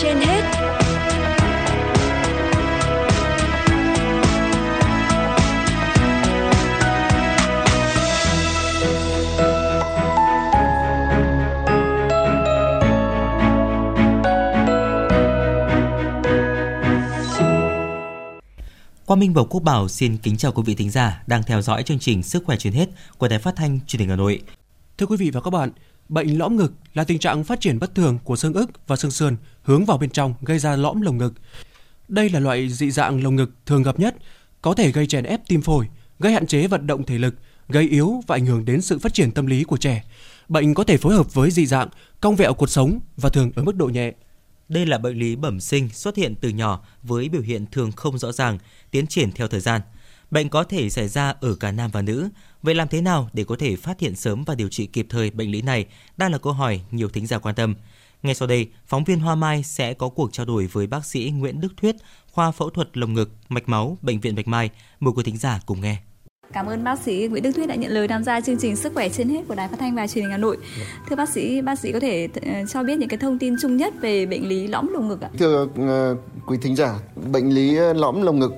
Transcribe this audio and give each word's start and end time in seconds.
trên 0.00 0.16
hết 0.16 0.42
Quang 19.06 19.20
Minh 19.20 19.32
và 19.32 19.42
Quốc 19.50 19.60
Bảo 19.60 19.88
xin 19.88 20.16
kính 20.16 20.36
chào 20.36 20.52
quý 20.52 20.62
vị 20.66 20.74
thính 20.74 20.90
giả 20.90 21.22
đang 21.26 21.42
theo 21.42 21.62
dõi 21.62 21.82
chương 21.82 21.98
trình 21.98 22.22
Sức 22.22 22.44
khỏe 22.46 22.56
truyền 22.56 22.72
hết 22.72 22.88
của 23.18 23.28
Đài 23.28 23.38
Phát 23.38 23.56
thanh 23.56 23.78
Truyền 23.86 24.00
hình 24.00 24.08
Hà 24.08 24.16
Nội. 24.16 24.42
Thưa 24.98 25.06
quý 25.06 25.16
vị 25.16 25.30
và 25.30 25.40
các 25.40 25.50
bạn, 25.50 25.70
bệnh 26.12 26.38
lõm 26.38 26.56
ngực 26.56 26.72
là 26.94 27.04
tình 27.04 27.18
trạng 27.18 27.44
phát 27.44 27.60
triển 27.60 27.78
bất 27.78 27.94
thường 27.94 28.18
của 28.24 28.36
xương 28.36 28.52
ức 28.52 28.70
và 28.86 28.96
xương 28.96 29.10
sườn 29.10 29.36
hướng 29.62 29.84
vào 29.84 29.98
bên 29.98 30.10
trong 30.10 30.34
gây 30.40 30.58
ra 30.58 30.76
lõm 30.76 31.00
lồng 31.00 31.18
ngực. 31.18 31.34
Đây 32.08 32.30
là 32.30 32.40
loại 32.40 32.68
dị 32.68 32.90
dạng 32.90 33.22
lồng 33.22 33.36
ngực 33.36 33.50
thường 33.66 33.82
gặp 33.82 34.00
nhất, 34.00 34.16
có 34.62 34.74
thể 34.74 34.92
gây 34.92 35.06
chèn 35.06 35.24
ép 35.24 35.40
tim 35.48 35.62
phổi, 35.62 35.88
gây 36.18 36.32
hạn 36.32 36.46
chế 36.46 36.66
vận 36.66 36.86
động 36.86 37.06
thể 37.06 37.18
lực, 37.18 37.34
gây 37.68 37.88
yếu 37.88 38.20
và 38.26 38.36
ảnh 38.36 38.46
hưởng 38.46 38.64
đến 38.64 38.80
sự 38.80 38.98
phát 38.98 39.14
triển 39.14 39.30
tâm 39.30 39.46
lý 39.46 39.64
của 39.64 39.76
trẻ. 39.76 40.04
Bệnh 40.48 40.74
có 40.74 40.84
thể 40.84 40.96
phối 40.96 41.14
hợp 41.14 41.34
với 41.34 41.50
dị 41.50 41.66
dạng, 41.66 41.88
cong 42.20 42.36
vẹo 42.36 42.54
cuộc 42.54 42.70
sống 42.70 43.00
và 43.16 43.28
thường 43.28 43.50
ở 43.54 43.62
mức 43.62 43.76
độ 43.76 43.86
nhẹ. 43.86 44.12
Đây 44.68 44.86
là 44.86 44.98
bệnh 44.98 45.18
lý 45.18 45.36
bẩm 45.36 45.60
sinh 45.60 45.88
xuất 45.88 46.16
hiện 46.16 46.34
từ 46.40 46.48
nhỏ 46.48 46.84
với 47.02 47.28
biểu 47.28 47.42
hiện 47.42 47.66
thường 47.72 47.92
không 47.92 48.18
rõ 48.18 48.32
ràng, 48.32 48.58
tiến 48.90 49.06
triển 49.06 49.32
theo 49.32 49.48
thời 49.48 49.60
gian. 49.60 49.80
Bệnh 50.32 50.48
có 50.48 50.64
thể 50.64 50.90
xảy 50.90 51.08
ra 51.08 51.34
ở 51.40 51.54
cả 51.54 51.72
nam 51.72 51.90
và 51.92 52.02
nữ. 52.02 52.28
Vậy 52.62 52.74
làm 52.74 52.88
thế 52.88 53.00
nào 53.00 53.28
để 53.32 53.44
có 53.44 53.56
thể 53.58 53.76
phát 53.76 54.00
hiện 54.00 54.16
sớm 54.16 54.44
và 54.44 54.54
điều 54.54 54.68
trị 54.68 54.86
kịp 54.86 55.06
thời 55.10 55.30
bệnh 55.30 55.50
lý 55.50 55.62
này 55.62 55.86
đang 56.16 56.32
là 56.32 56.38
câu 56.38 56.52
hỏi 56.52 56.80
nhiều 56.90 57.08
thính 57.08 57.26
giả 57.26 57.38
quan 57.38 57.54
tâm. 57.54 57.74
Ngay 58.22 58.34
sau 58.34 58.48
đây, 58.48 58.68
phóng 58.86 59.04
viên 59.04 59.20
Hoa 59.20 59.34
Mai 59.34 59.62
sẽ 59.62 59.94
có 59.94 60.08
cuộc 60.08 60.32
trao 60.32 60.46
đổi 60.46 60.66
với 60.66 60.86
bác 60.86 61.04
sĩ 61.04 61.32
Nguyễn 61.36 61.60
Đức 61.60 61.68
Thuyết, 61.76 61.96
khoa 62.30 62.50
phẫu 62.50 62.70
thuật 62.70 62.96
lồng 62.96 63.14
ngực, 63.14 63.30
mạch 63.48 63.68
máu, 63.68 63.98
bệnh 64.02 64.20
viện 64.20 64.34
Bạch 64.34 64.48
Mai. 64.48 64.70
Mời 65.00 65.12
quý 65.16 65.22
thính 65.22 65.36
giả 65.36 65.60
cùng 65.66 65.80
nghe. 65.80 65.96
Cảm 66.52 66.66
ơn 66.66 66.84
bác 66.84 67.00
sĩ 67.00 67.28
Nguyễn 67.30 67.42
Đức 67.42 67.52
Thuyết 67.52 67.66
đã 67.66 67.74
nhận 67.74 67.90
lời 67.90 68.08
tham 68.08 68.24
gia 68.24 68.40
chương 68.40 68.58
trình 68.58 68.76
Sức 68.76 68.94
khỏe 68.94 69.08
trên 69.08 69.28
hết 69.28 69.42
của 69.48 69.54
Đài 69.54 69.68
Phát 69.68 69.76
thanh 69.78 69.94
và 69.94 70.06
Truyền 70.06 70.24
hình 70.24 70.30
Hà 70.30 70.38
Nội. 70.38 70.56
Thưa 71.08 71.16
bác 71.16 71.28
sĩ, 71.28 71.60
bác 71.60 71.78
sĩ 71.78 71.92
có 71.92 72.00
thể 72.00 72.28
ờ, 72.34 72.66
cho 72.68 72.82
biết 72.82 72.98
những 72.98 73.08
cái 73.08 73.18
thông 73.18 73.38
tin 73.38 73.56
chung 73.62 73.76
nhất 73.76 73.94
về 74.00 74.26
bệnh 74.26 74.48
lý 74.48 74.66
lõm 74.66 74.88
lồng 74.92 75.08
ngực 75.08 75.20
ạ? 75.20 75.30
Thưa 75.38 75.62
uh, 75.62 76.18
quý 76.46 76.58
thính 76.62 76.76
giả, 76.76 76.98
bệnh 77.32 77.54
lý 77.54 77.74
lõm 77.94 78.22
lồng 78.22 78.38
ngực 78.38 78.52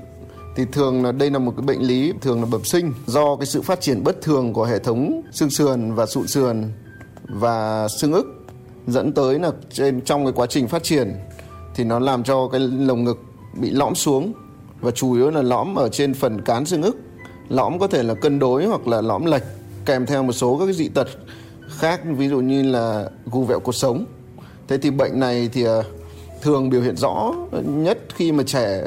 thì 0.57 0.65
thường 0.73 1.05
là 1.05 1.13
đây 1.13 1.31
là 1.31 1.39
một 1.39 1.53
cái 1.57 1.67
bệnh 1.67 1.83
lý, 1.83 2.13
thường 2.21 2.41
là 2.41 2.47
bẩm 2.47 2.65
sinh, 2.65 2.93
do 3.07 3.37
cái 3.37 3.47
sự 3.47 3.63
phát 3.63 3.81
triển 3.81 4.05
bất 4.05 4.23
thường 4.23 4.53
của 4.53 4.65
hệ 4.65 4.79
thống 4.79 5.23
xương 5.33 5.51
sườn 5.51 5.95
và 5.95 6.07
sụn 6.07 6.27
sườn 6.27 6.73
và 7.29 7.89
xương 7.89 8.13
ức 8.13 8.27
dẫn 8.87 9.13
tới 9.13 9.39
là 9.39 9.51
trên, 9.71 10.01
trong 10.01 10.25
cái 10.25 10.33
quá 10.33 10.47
trình 10.47 10.69
phát 10.69 10.83
triển 10.83 11.15
thì 11.75 11.85
nó 11.85 11.99
làm 11.99 12.25
cho 12.25 12.49
cái 12.49 12.61
lồng 12.61 13.05
ngực 13.05 13.19
bị 13.61 13.71
lõm 13.71 13.95
xuống 13.95 14.33
và 14.81 14.91
chủ 14.91 15.13
yếu 15.13 15.31
là 15.31 15.43
lõm 15.43 15.75
ở 15.75 15.89
trên 15.89 16.15
phần 16.15 16.41
cán 16.41 16.67
xương 16.67 16.83
ức. 16.83 16.97
Lõm 17.49 17.79
có 17.79 17.87
thể 17.87 18.03
là 18.03 18.15
cân 18.15 18.39
đối 18.39 18.67
hoặc 18.67 18.87
là 18.87 19.01
lõm 19.01 19.25
lệch, 19.25 19.43
kèm 19.87 20.07
theo 20.07 20.23
một 20.23 20.33
số 20.33 20.59
các 20.59 20.65
cái 20.65 20.75
dị 20.75 20.89
tật 20.89 21.09
khác, 21.69 22.01
ví 22.05 22.29
dụ 22.29 22.41
như 22.41 22.63
là 22.63 23.11
gù 23.27 23.45
vẹo 23.45 23.61
cuộc 23.61 23.75
sống. 23.75 24.05
Thế 24.69 24.79
thì 24.79 24.91
bệnh 24.91 25.21
này 25.21 25.51
thì 25.53 25.65
à, 25.65 25.83
thường 26.43 26.71
biểu 26.71 26.81
hiện 26.81 26.97
rõ 26.97 27.35
nhất 27.65 27.99
khi 28.15 28.33
mà 28.33 28.43
trẻ 28.47 28.83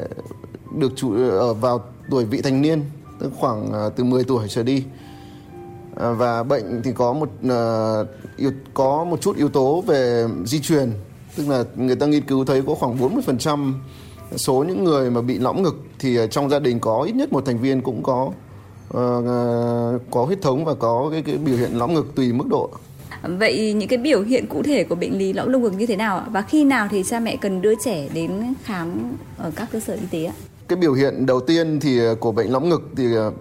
được 0.76 0.92
chủ 0.96 1.14
ở 1.30 1.54
vào 1.54 1.84
tuổi 2.10 2.24
vị 2.24 2.42
thành 2.42 2.62
niên 2.62 2.82
tức 3.18 3.32
khoảng 3.36 3.72
ờ, 3.72 3.90
từ 3.96 4.04
10 4.04 4.24
tuổi 4.24 4.46
trở 4.48 4.62
đi 4.62 4.84
ờ, 5.94 6.14
và 6.14 6.42
bệnh 6.42 6.82
thì 6.84 6.92
có 6.92 7.12
một 7.12 7.28
có 8.74 9.04
một 9.04 9.20
chút 9.20 9.36
yếu 9.36 9.48
tố 9.48 9.80
về 9.86 10.26
di 10.44 10.60
truyền 10.60 10.92
tức 11.36 11.48
là 11.48 11.64
người 11.76 11.96
ta 11.96 12.06
nghiên 12.06 12.22
cứu 12.22 12.44
thấy 12.44 12.62
có 12.66 12.74
khoảng 12.74 12.98
40% 12.98 13.72
số 14.36 14.64
những 14.68 14.84
người 14.84 15.10
mà 15.10 15.20
bị 15.20 15.38
lõm 15.38 15.62
ngực 15.62 15.76
thì 15.98 16.18
trong 16.30 16.50
gia 16.50 16.58
đình 16.58 16.80
có 16.80 17.02
ít 17.02 17.12
nhất 17.12 17.32
một 17.32 17.46
thành 17.46 17.58
viên 17.58 17.80
cũng 17.80 18.02
có 18.02 18.30
uh, 18.88 18.94
có 20.10 20.24
huyết 20.24 20.42
thống 20.42 20.64
và 20.64 20.74
có 20.74 21.08
cái, 21.12 21.22
cái 21.22 21.36
biểu 21.36 21.56
hiện 21.56 21.78
lõm 21.78 21.94
ngực 21.94 22.14
tùy 22.14 22.32
mức 22.32 22.46
độ 22.50 22.70
Vậy 23.22 23.72
những 23.72 23.88
cái 23.88 23.98
biểu 23.98 24.22
hiện 24.22 24.46
cụ 24.46 24.62
thể 24.62 24.84
của 24.84 24.94
bệnh 24.94 25.18
lý 25.18 25.32
lõm 25.32 25.48
lồng 25.48 25.62
ngực 25.62 25.72
như 25.74 25.86
thế 25.86 25.96
nào 25.96 26.18
ạ? 26.18 26.26
Và 26.30 26.42
khi 26.42 26.64
nào 26.64 26.88
thì 26.90 27.02
cha 27.02 27.20
mẹ 27.20 27.36
cần 27.36 27.62
đưa 27.62 27.74
trẻ 27.84 28.08
đến 28.14 28.54
khám 28.64 29.16
ở 29.36 29.50
các 29.56 29.68
cơ 29.72 29.80
sở 29.80 29.94
y 29.94 30.06
tế 30.10 30.24
ạ? 30.24 30.47
Cái 30.68 30.76
biểu 30.76 30.92
hiện 30.92 31.26
đầu 31.26 31.40
tiên 31.40 31.80
thì 31.80 31.98
ờ, 31.98 32.14
của 32.14 32.32
bệnh 32.32 32.52
lõm 32.52 32.68
ngực 32.68 32.82
thì 32.96 33.14
ờ, 33.14 33.32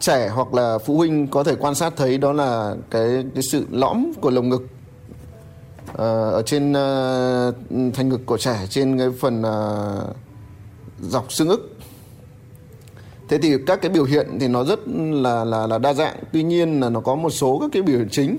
trẻ 0.00 0.28
hoặc 0.28 0.54
là 0.54 0.78
phụ 0.78 0.96
huynh 0.96 1.26
có 1.26 1.44
thể 1.44 1.54
quan 1.54 1.74
sát 1.74 1.92
thấy 1.96 2.18
đó 2.18 2.32
là 2.32 2.74
cái 2.90 3.24
cái 3.34 3.42
sự 3.42 3.66
lõm 3.70 4.12
của 4.20 4.30
lồng 4.30 4.48
ngực 4.48 4.66
ờ, 5.92 6.30
ở 6.30 6.42
trên 6.42 6.72
thành 7.94 8.08
ngực 8.08 8.20
của 8.26 8.38
trẻ, 8.38 8.66
trên 8.70 8.98
cái 8.98 9.08
phần 9.20 9.42
dọc 11.00 11.32
xương 11.32 11.48
ức. 11.48 11.76
Thế 13.28 13.38
thì 13.38 13.54
các 13.66 13.82
cái 13.82 13.90
biểu 13.90 14.04
hiện 14.04 14.26
thì 14.40 14.48
nó 14.48 14.64
rất 14.64 14.78
là 15.12 15.44
là 15.44 15.66
là 15.66 15.78
đa 15.78 15.94
dạng. 15.94 16.16
Tuy 16.32 16.42
nhiên 16.42 16.80
là 16.80 16.88
nó 16.88 17.00
có 17.00 17.14
một 17.14 17.30
số 17.30 17.58
các 17.60 17.70
cái 17.72 17.82
biểu 17.82 17.98
hiện 17.98 18.08
chính. 18.10 18.38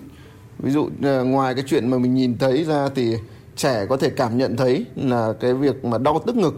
Ví 0.60 0.72
dụ 0.72 0.90
ngoài 1.26 1.56
cái 1.56 1.64
chuyện 1.68 1.90
mà 1.90 1.98
mình 1.98 2.14
nhìn 2.14 2.38
thấy 2.38 2.64
ra 2.64 2.90
thì 2.96 3.16
trẻ 3.56 3.86
có 3.90 3.98
thể 3.98 4.10
cảm 4.10 4.38
nhận 4.38 4.58
thấy 4.58 4.86
là 4.96 5.34
cái 5.40 5.54
việc 5.54 5.86
mà 5.86 5.98
đau 5.98 6.22
tức 6.26 6.36
ngực 6.36 6.54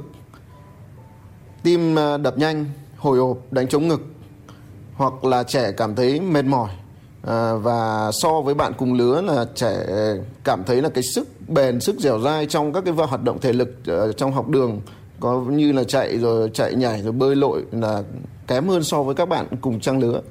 tim 1.63 1.95
ờ, 1.95 2.17
đập 2.17 2.37
nhanh, 2.37 2.65
hồi 2.97 3.19
hộp, 3.19 3.37
đánh 3.51 3.67
trống 3.67 3.87
ngực 3.87 4.01
hoặc 4.93 5.23
là 5.23 5.43
trẻ 5.43 5.71
cảm 5.71 5.95
thấy 5.95 6.19
mệt 6.19 6.45
mỏi 6.45 6.69
à, 7.27 7.53
và 7.53 8.11
so 8.13 8.41
với 8.41 8.53
bạn 8.53 8.73
cùng 8.77 8.93
lứa 8.93 9.21
là 9.21 9.45
trẻ 9.55 9.77
cảm 10.43 10.63
thấy 10.63 10.81
là 10.81 10.89
cái 10.89 11.03
sức 11.03 11.27
bền, 11.47 11.79
sức 11.79 11.99
dẻo 11.99 12.19
dai 12.19 12.45
trong 12.45 12.73
các 12.73 12.83
cái 12.85 12.93
hoạt 12.93 13.23
động 13.23 13.39
thể 13.41 13.53
lực 13.53 13.69
uh, 13.91 14.17
trong 14.17 14.31
học 14.31 14.47
đường 14.47 14.81
có 15.19 15.41
như 15.49 15.71
là 15.71 15.83
chạy 15.83 16.17
rồi 16.17 16.49
chạy 16.53 16.75
nhảy 16.75 17.01
rồi 17.01 17.11
bơi 17.11 17.35
lội 17.35 17.63
là 17.71 18.03
kém 18.47 18.67
hơn 18.67 18.83
so 18.83 19.03
với 19.03 19.15
các 19.15 19.29
bạn 19.29 19.45
cùng 19.61 19.79
trang 19.79 19.99
lứa. 19.99 20.21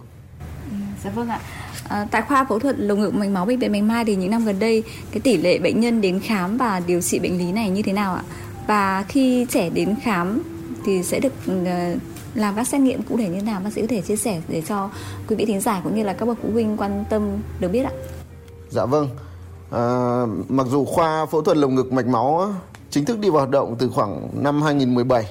Ừ, 0.70 0.76
dạ 1.04 1.10
vâng 1.10 1.28
ạ. 1.28 1.40
À, 1.88 2.06
tại 2.10 2.22
khoa 2.22 2.44
phẫu 2.44 2.58
thuật 2.58 2.78
lồng 2.78 3.00
ngực 3.00 3.14
mạch 3.14 3.28
máu 3.28 3.44
bệnh 3.44 3.58
viện 3.58 3.72
Bạch 3.72 3.82
Mai 3.82 4.04
thì 4.04 4.16
những 4.16 4.30
năm 4.30 4.44
gần 4.44 4.58
đây 4.58 4.82
cái 5.10 5.20
tỷ 5.20 5.36
lệ 5.36 5.58
bệnh 5.58 5.80
nhân 5.80 6.00
đến 6.00 6.20
khám 6.20 6.56
và 6.56 6.80
điều 6.86 7.00
trị 7.00 7.18
bệnh 7.18 7.38
lý 7.38 7.52
này 7.52 7.70
như 7.70 7.82
thế 7.82 7.92
nào 7.92 8.14
ạ? 8.14 8.22
Và 8.66 9.04
khi 9.08 9.46
trẻ 9.50 9.70
đến 9.70 9.94
khám 10.02 10.42
thì 10.88 11.02
sẽ 11.02 11.20
được 11.20 11.32
ờ, 11.46 11.96
làm 12.34 12.56
các 12.56 12.68
xét 12.68 12.80
nghiệm 12.80 13.02
cụ 13.02 13.16
thể 13.16 13.28
như 13.28 13.34
thế 13.34 13.42
nào? 13.42 13.60
Bác 13.64 13.72
sĩ 13.72 13.80
có 13.80 13.86
thể 13.90 14.00
chia 14.00 14.16
sẻ 14.16 14.40
để 14.48 14.62
cho 14.68 14.90
quý 15.28 15.36
vị 15.36 15.44
thính 15.44 15.60
giả 15.60 15.80
cũng 15.84 15.96
như 15.96 16.02
là 16.02 16.12
các 16.12 16.26
bậc 16.26 16.38
phụ 16.42 16.48
huynh 16.52 16.76
quan 16.76 17.04
tâm 17.10 17.22
được 17.60 17.68
biết 17.68 17.82
ạ. 17.84 17.92
Dạ 18.70 18.84
vâng. 18.84 19.08
À, 19.70 19.82
mặc 20.48 20.66
dù 20.70 20.84
khoa 20.84 21.26
phẫu 21.26 21.42
thuật 21.42 21.56
lồng 21.56 21.74
ngực 21.74 21.92
mạch 21.92 22.06
máu 22.06 22.54
chính 22.90 23.04
thức 23.04 23.18
đi 23.18 23.30
vào 23.30 23.38
hoạt 23.38 23.50
động 23.50 23.76
từ 23.78 23.88
khoảng 23.88 24.28
năm 24.32 24.62
2017 24.62 25.22
à, 25.22 25.28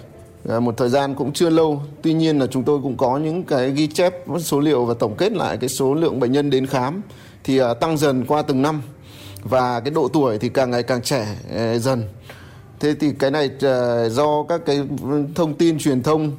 ờ, 0.47 0.59
một 0.59 0.77
thời 0.77 0.89
gian 0.89 1.15
cũng 1.15 1.33
chưa 1.33 1.49
lâu. 1.49 1.81
Tuy 2.01 2.13
nhiên 2.13 2.39
là 2.39 2.47
chúng 2.47 2.63
tôi 2.63 2.79
cũng 2.83 2.97
có 2.97 3.17
những 3.17 3.43
cái 3.43 3.71
ghi 3.71 3.87
chép 3.87 4.13
số 4.39 4.59
liệu 4.59 4.85
và 4.85 4.93
tổng 4.93 5.15
kết 5.17 5.31
lại 5.31 5.57
cái 5.57 5.69
số 5.69 5.93
lượng 5.93 6.19
bệnh 6.19 6.31
nhân 6.31 6.49
đến 6.49 6.65
khám 6.65 7.01
thì 7.43 7.57
à, 7.57 7.73
tăng 7.73 7.97
dần 7.97 8.25
qua 8.25 8.41
từng 8.41 8.61
năm. 8.61 8.81
Và 9.43 9.79
cái 9.79 9.91
độ 9.91 10.07
tuổi 10.07 10.37
thì 10.37 10.49
càng 10.49 10.71
ngày 10.71 10.83
càng 10.83 11.01
trẻ 11.01 11.27
dần 11.79 12.03
thế 12.79 12.95
thì 12.99 13.13
cái 13.19 13.31
này 13.31 13.49
ờ, 13.61 14.09
do 14.09 14.43
các 14.49 14.61
cái 14.65 14.81
thông 15.35 15.53
tin 15.53 15.77
truyền 15.79 16.03
thông 16.03 16.31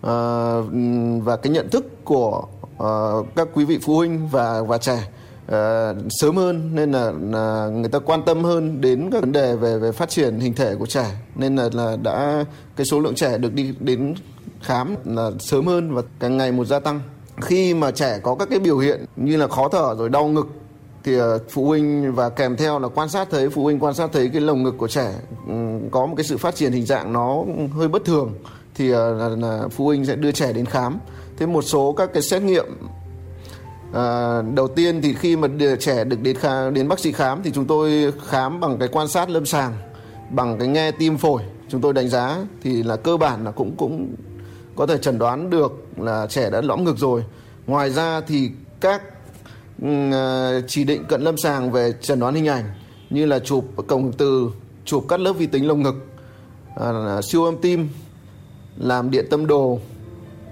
ờ, 0.00 0.62
và 1.22 1.36
cái 1.36 1.52
nhận 1.52 1.70
thức 1.70 2.04
của 2.04 2.42
ờ, 2.78 3.22
các 3.36 3.48
quý 3.54 3.64
vị 3.64 3.78
phụ 3.82 3.96
huynh 3.96 4.28
và 4.28 4.62
và 4.62 4.78
trẻ 4.78 5.08
sớm 6.10 6.36
hơn 6.36 6.74
nên 6.74 6.92
là, 6.92 7.12
là 7.20 7.68
người 7.72 7.88
ta 7.88 7.98
quan 7.98 8.22
tâm 8.22 8.44
hơn 8.44 8.80
đến 8.80 9.08
các 9.12 9.20
vấn 9.20 9.32
đề 9.32 9.56
về 9.56 9.78
về 9.78 9.92
phát 9.92 10.08
triển 10.08 10.40
hình 10.40 10.54
thể 10.54 10.74
của 10.74 10.86
trẻ. 10.86 11.06
Nên 11.34 11.56
là 11.56 11.68
là 11.72 11.96
đã 12.02 12.44
cái 12.76 12.86
số 12.86 13.00
lượng 13.00 13.14
trẻ 13.14 13.38
được 13.38 13.54
đi 13.54 13.74
đến 13.80 14.14
khám 14.62 14.96
là 15.04 15.30
sớm 15.40 15.66
hơn 15.66 15.94
và 15.94 16.02
càng 16.20 16.36
ngày 16.36 16.52
một 16.52 16.64
gia 16.64 16.78
tăng. 16.78 17.00
Khi 17.40 17.74
mà 17.74 17.90
trẻ 17.90 18.18
có 18.22 18.34
các 18.34 18.48
cái 18.50 18.58
biểu 18.58 18.78
hiện 18.78 19.04
như 19.16 19.36
là 19.36 19.48
khó 19.48 19.68
thở 19.68 19.94
rồi 19.98 20.08
đau 20.08 20.28
ngực 20.28 20.46
thì 21.04 21.12
phụ 21.50 21.66
huynh 21.66 22.12
và 22.14 22.28
kèm 22.28 22.56
theo 22.56 22.78
là 22.78 22.88
quan 22.88 23.08
sát 23.08 23.28
thấy 23.30 23.50
phụ 23.50 23.62
huynh 23.62 23.78
quan 23.78 23.94
sát 23.94 24.10
thấy 24.12 24.28
cái 24.28 24.40
lồng 24.40 24.62
ngực 24.62 24.74
của 24.78 24.88
trẻ 24.88 25.12
ừ, 25.46 25.54
có 25.90 26.06
một 26.06 26.14
cái 26.16 26.24
sự 26.24 26.36
phát 26.36 26.54
triển 26.54 26.72
hình 26.72 26.86
dạng 26.86 27.12
nó 27.12 27.44
hơi 27.72 27.88
bất 27.88 28.04
thường 28.04 28.34
thì 28.74 28.90
ờ, 28.90 29.14
là, 29.14 29.28
là 29.28 29.68
phụ 29.68 29.84
huynh 29.84 30.04
sẽ 30.04 30.16
đưa 30.16 30.32
trẻ 30.32 30.52
đến 30.52 30.66
khám. 30.66 30.98
Thế 31.36 31.46
một 31.46 31.62
số 31.62 31.92
các 31.92 32.10
cái 32.12 32.22
xét 32.22 32.42
nghiệm 32.42 32.66
À, 33.94 34.42
đầu 34.54 34.68
tiên 34.68 35.00
thì 35.02 35.14
khi 35.14 35.36
mà 35.36 35.48
trẻ 35.80 36.04
được 36.04 36.20
đến 36.22 36.36
khám, 36.36 36.74
đến 36.74 36.88
bác 36.88 36.98
sĩ 36.98 37.12
khám 37.12 37.42
thì 37.42 37.50
chúng 37.54 37.64
tôi 37.64 38.12
khám 38.26 38.60
bằng 38.60 38.78
cái 38.78 38.88
quan 38.88 39.08
sát 39.08 39.30
lâm 39.30 39.46
sàng 39.46 39.72
bằng 40.30 40.58
cái 40.58 40.68
nghe 40.68 40.90
tim 40.90 41.18
phổi. 41.18 41.42
Chúng 41.68 41.80
tôi 41.80 41.92
đánh 41.92 42.08
giá 42.08 42.38
thì 42.62 42.82
là 42.82 42.96
cơ 42.96 43.16
bản 43.16 43.44
là 43.44 43.50
cũng 43.50 43.76
cũng 43.76 44.14
có 44.76 44.86
thể 44.86 44.98
chẩn 44.98 45.18
đoán 45.18 45.50
được 45.50 45.86
là 45.96 46.26
trẻ 46.26 46.50
đã 46.50 46.60
lõm 46.60 46.84
ngực 46.84 46.98
rồi. 46.98 47.24
Ngoài 47.66 47.90
ra 47.90 48.20
thì 48.20 48.50
các 48.80 49.02
ừ, 49.82 50.12
ờ, 50.12 50.60
chỉ 50.68 50.84
định 50.84 51.04
cận 51.08 51.22
lâm 51.22 51.36
sàng 51.36 51.70
về 51.70 51.92
chẩn 52.00 52.20
đoán 52.20 52.34
hình 52.34 52.48
ảnh 52.48 52.64
như 53.10 53.26
là 53.26 53.38
chụp 53.38 53.64
cổng 53.86 54.12
từ 54.12 54.50
chụp 54.84 55.04
cắt 55.08 55.20
lớp 55.20 55.32
vi 55.32 55.46
tính 55.46 55.68
lồng 55.68 55.82
ngực 55.82 55.94
à, 56.76 57.20
siêu 57.22 57.44
âm 57.44 57.56
tim 57.56 57.88
làm 58.76 59.10
điện 59.10 59.26
tâm 59.30 59.46
đồ 59.46 59.78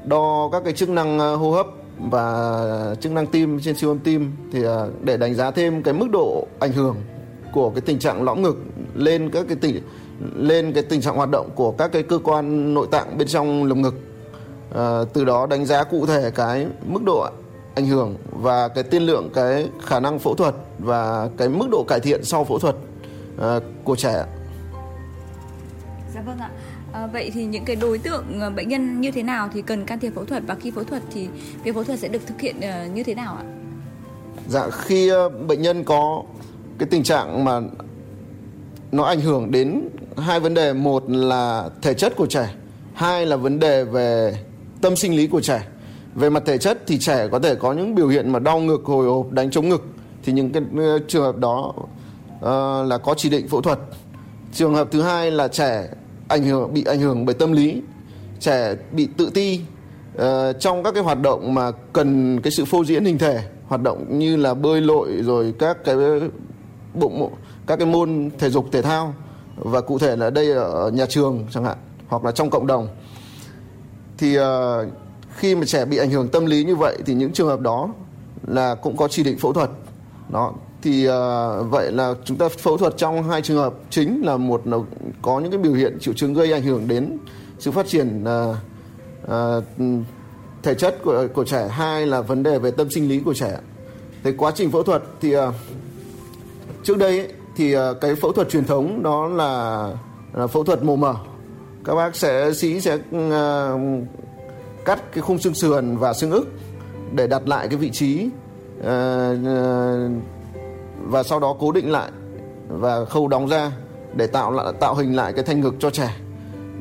đo 0.04 0.48
các 0.52 0.62
cái 0.64 0.72
chức 0.72 0.88
năng 0.88 1.18
à, 1.18 1.32
hô 1.32 1.50
hấp 1.50 1.66
và 1.98 2.96
chức 3.00 3.12
năng 3.12 3.26
tim 3.26 3.60
trên 3.60 3.76
siêu 3.76 3.90
âm 3.90 3.98
tim 3.98 4.32
thì 4.52 4.64
à, 4.64 4.86
để 5.02 5.16
đánh 5.16 5.34
giá 5.34 5.50
thêm 5.50 5.82
cái 5.82 5.94
mức 5.94 6.10
độ 6.12 6.46
ảnh 6.60 6.72
hưởng 6.72 6.96
của 7.52 7.70
cái 7.70 7.80
tình 7.80 7.98
trạng 7.98 8.22
lõm 8.22 8.42
ngực 8.42 8.56
lên 8.94 9.30
các 9.30 9.44
cái 9.48 9.56
tình 9.60 9.82
lên 10.36 10.72
cái 10.72 10.82
tình 10.82 11.00
trạng 11.00 11.16
hoạt 11.16 11.28
động 11.32 11.50
của 11.54 11.72
các 11.72 11.92
cái 11.92 12.02
cơ 12.02 12.18
quan 12.24 12.74
nội 12.74 12.86
tạng 12.90 13.18
bên 13.18 13.28
trong 13.28 13.64
lồng 13.64 13.82
ngực. 13.82 13.94
À, 14.74 14.98
từ 15.12 15.24
đó 15.24 15.46
đánh 15.46 15.66
giá 15.66 15.84
cụ 15.84 16.06
thể 16.06 16.30
cái 16.34 16.66
mức 16.86 17.02
độ 17.04 17.26
ảnh 17.74 17.86
hưởng 17.86 18.16
và 18.30 18.68
cái 18.68 18.84
tiên 18.84 19.02
lượng 19.02 19.30
cái 19.34 19.68
khả 19.82 20.00
năng 20.00 20.18
phẫu 20.18 20.34
thuật 20.34 20.54
và 20.78 21.28
cái 21.36 21.48
mức 21.48 21.66
độ 21.70 21.84
cải 21.88 22.00
thiện 22.00 22.24
sau 22.24 22.44
phẫu 22.44 22.58
thuật 22.58 22.76
của 23.84 23.96
trẻ. 23.96 24.24
Dạ 26.14 26.20
vâng 26.26 26.38
ạ. 26.38 26.50
À, 26.92 27.06
vậy 27.06 27.30
thì 27.34 27.44
những 27.44 27.64
cái 27.64 27.76
đối 27.76 27.98
tượng 27.98 28.40
ờ, 28.40 28.50
bệnh 28.50 28.68
nhân 28.68 29.00
như 29.00 29.10
thế 29.10 29.22
nào 29.22 29.48
thì 29.54 29.62
cần 29.62 29.84
can 29.84 29.98
thiệp 29.98 30.12
phẫu 30.14 30.24
thuật 30.24 30.42
và 30.46 30.54
khi 30.54 30.70
phẫu 30.70 30.84
thuật 30.84 31.02
thì 31.12 31.28
việc 31.64 31.74
phẫu 31.74 31.84
thuật 31.84 31.98
sẽ 31.98 32.08
được 32.08 32.26
thực 32.26 32.40
hiện 32.40 32.56
như 32.94 33.02
thế 33.02 33.14
nào 33.14 33.36
ạ? 33.36 33.44
Dạ 34.48 34.70
khi 34.70 35.10
bệnh 35.48 35.62
nhân 35.62 35.84
có 35.84 36.22
cái 36.78 36.88
tình 36.90 37.02
trạng 37.02 37.44
mà 37.44 37.60
nó 38.92 39.04
ảnh 39.04 39.20
hưởng 39.20 39.50
đến 39.50 39.88
hai 40.16 40.40
vấn 40.40 40.54
đề 40.54 40.72
một 40.72 41.10
là 41.10 41.68
thể 41.82 41.94
chất 41.94 42.16
của 42.16 42.26
trẻ 42.26 42.54
hai 42.94 43.26
là 43.26 43.36
vấn 43.36 43.58
đề 43.58 43.84
về 43.84 44.36
tâm 44.80 44.96
sinh 44.96 45.16
lý 45.16 45.26
của 45.26 45.40
trẻ 45.40 45.66
về 46.14 46.30
mặt 46.30 46.42
thể 46.46 46.58
chất 46.58 46.78
thì 46.86 46.98
trẻ 46.98 47.28
có 47.28 47.38
thể 47.38 47.54
có 47.54 47.72
những 47.72 47.94
biểu 47.94 48.08
hiện 48.08 48.32
mà 48.32 48.38
đau 48.38 48.60
ngực 48.60 48.84
hồi 48.84 49.06
hộp 49.06 49.30
đánh 49.30 49.50
chống 49.50 49.68
ngực 49.68 49.86
thì 50.22 50.32
những 50.32 50.52
cái 50.52 50.62
trường 51.08 51.22
hợp 51.22 51.36
đó 51.36 51.74
uh, 52.42 52.88
là 52.88 52.98
có 52.98 53.14
chỉ 53.16 53.30
định 53.30 53.48
phẫu 53.48 53.60
thuật. 53.60 53.78
Trường 54.52 54.74
hợp 54.74 54.88
thứ 54.90 55.02
hai 55.02 55.30
là 55.30 55.48
trẻ 55.48 55.88
ảnh 56.28 56.44
hưởng 56.44 56.74
bị 56.74 56.84
ảnh 56.84 57.00
hưởng 57.00 57.26
bởi 57.26 57.34
tâm 57.34 57.52
lý. 57.52 57.82
Trẻ 58.40 58.74
bị 58.92 59.08
tự 59.16 59.30
ti 59.34 59.60
uh, 60.16 60.22
trong 60.60 60.82
các 60.82 60.94
cái 60.94 61.02
hoạt 61.02 61.20
động 61.20 61.54
mà 61.54 61.70
cần 61.92 62.40
cái 62.40 62.50
sự 62.50 62.64
phô 62.64 62.84
diễn 62.84 63.04
hình 63.04 63.18
thể 63.18 63.42
hoạt 63.66 63.82
động 63.82 64.18
như 64.18 64.36
là 64.36 64.54
bơi 64.54 64.80
lội 64.80 65.22
rồi 65.22 65.54
các 65.58 65.84
cái 65.84 65.96
bụng 66.94 67.34
các 67.66 67.76
cái 67.76 67.86
môn 67.86 68.30
thể 68.38 68.50
dục 68.50 68.66
thể 68.72 68.82
thao. 68.82 69.14
Và 69.56 69.80
cụ 69.80 69.98
thể 69.98 70.16
là 70.16 70.30
đây 70.30 70.52
ở 70.52 70.90
nhà 70.90 71.06
trường 71.06 71.46
chẳng 71.50 71.64
hạn 71.64 71.76
hoặc 72.08 72.24
là 72.24 72.32
trong 72.32 72.50
cộng 72.50 72.66
đồng. 72.66 72.88
Thì 74.18 74.38
uh, 74.38 74.44
khi 75.36 75.54
mà 75.54 75.64
trẻ 75.64 75.84
bị 75.84 75.96
ảnh 75.96 76.10
hưởng 76.10 76.28
tâm 76.28 76.46
lý 76.46 76.64
như 76.64 76.76
vậy 76.76 76.98
thì 77.06 77.14
những 77.14 77.32
trường 77.32 77.48
hợp 77.48 77.60
đó 77.60 77.88
là 78.46 78.74
cũng 78.74 78.96
có 78.96 79.08
chỉ 79.08 79.22
định 79.22 79.38
phẫu 79.38 79.52
thuật. 79.52 79.70
Đó 80.32 80.52
thì 80.82 81.08
uh, 81.08 81.12
vậy 81.70 81.92
là 81.92 82.14
chúng 82.24 82.36
ta 82.36 82.48
phẫu 82.48 82.76
thuật 82.76 82.94
trong 82.96 83.22
hai 83.22 83.42
trường 83.42 83.56
hợp. 83.56 83.74
Chính 83.90 84.22
là 84.24 84.36
một 84.36 84.66
là 84.66 84.78
có 85.22 85.40
những 85.40 85.50
cái 85.50 85.58
biểu 85.58 85.72
hiện 85.72 85.98
triệu 86.00 86.14
chứng 86.14 86.34
gây 86.34 86.52
ảnh 86.52 86.62
hưởng 86.62 86.88
đến 86.88 87.18
sự 87.58 87.70
phát 87.70 87.86
triển 87.86 88.24
uh, 88.24 88.56
uh, 89.24 89.64
thể 90.62 90.74
chất 90.74 90.98
của 91.04 91.26
của 91.34 91.44
trẻ. 91.44 91.68
Hai 91.68 92.06
là 92.06 92.20
vấn 92.20 92.42
đề 92.42 92.58
về 92.58 92.70
tâm 92.70 92.90
sinh 92.90 93.08
lý 93.08 93.20
của 93.20 93.34
trẻ. 93.34 93.58
Thế 94.24 94.32
quá 94.38 94.52
trình 94.54 94.70
phẫu 94.70 94.82
thuật 94.82 95.02
thì 95.20 95.36
uh, 95.36 95.54
trước 96.82 96.98
đây 96.98 97.18
ấy, 97.18 97.28
thì 97.56 97.76
uh, 97.76 97.80
cái 98.00 98.14
phẫu 98.14 98.32
thuật 98.32 98.48
truyền 98.50 98.64
thống 98.64 99.02
đó 99.02 99.26
là, 99.26 99.90
là 100.32 100.46
phẫu 100.46 100.64
thuật 100.64 100.82
mổ 100.82 100.96
mở 100.96 101.14
các 101.84 101.94
bác 101.94 102.16
sẽ 102.16 102.52
sĩ 102.52 102.80
sẽ 102.80 102.94
uh, 102.94 103.80
cắt 104.84 105.12
cái 105.12 105.22
khung 105.22 105.38
xương 105.38 105.54
sườn 105.54 105.96
và 105.96 106.12
xương 106.12 106.30
ức 106.30 106.46
để 107.14 107.26
đặt 107.26 107.48
lại 107.48 107.68
cái 107.68 107.76
vị 107.76 107.90
trí 107.90 108.28
uh, 108.80 108.86
uh, 108.86 110.10
và 110.98 111.22
sau 111.22 111.40
đó 111.40 111.56
cố 111.58 111.72
định 111.72 111.90
lại 111.90 112.10
và 112.68 113.04
khâu 113.04 113.28
đóng 113.28 113.48
ra 113.48 113.72
để 114.14 114.26
tạo 114.26 114.52
lại 114.52 114.72
tạo 114.80 114.94
hình 114.94 115.16
lại 115.16 115.32
cái 115.32 115.44
thanh 115.44 115.60
ngực 115.60 115.74
cho 115.78 115.90
trẻ. 115.90 116.16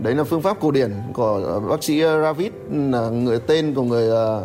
Đấy 0.02 0.16
là 0.16 0.24
phương 0.24 0.42
pháp 0.42 0.58
cổ 0.60 0.72
điển 0.72 0.94
của 1.14 1.62
bác 1.70 1.84
sĩ 1.84 2.00
ờ, 2.00 2.22
Ravid 2.22 2.52
là 2.72 3.10
người 3.10 3.40
tên 3.40 3.74
của 3.74 3.84
người 3.84 4.10
uh, 4.10 4.44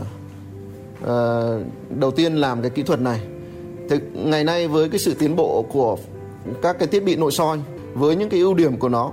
uh, 1.02 1.66
đầu 1.90 2.10
tiên 2.10 2.36
làm 2.36 2.62
cái 2.62 2.70
kỹ 2.70 2.82
thuật 2.82 3.00
này. 3.00 3.20
Thì 3.90 3.96
ngày 4.14 4.44
nay 4.44 4.68
với 4.68 4.88
cái 4.88 4.98
sự 4.98 5.14
tiến 5.14 5.36
bộ 5.36 5.64
của 5.72 5.96
các 6.62 6.78
cái 6.78 6.88
thiết 6.88 7.04
bị 7.04 7.16
nội 7.16 7.32
soi 7.32 7.58
với 7.94 8.16
những 8.16 8.28
cái 8.28 8.40
ưu 8.40 8.54
điểm 8.54 8.78
của 8.78 8.88
nó 8.88 9.12